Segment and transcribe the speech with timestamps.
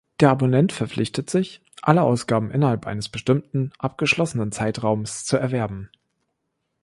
[0.19, 5.91] Der Abonnent verpflichtet sich, alle Ausgaben innerhalb eines bestimmten abgeschlossenen Zeitraumes zu erwerben.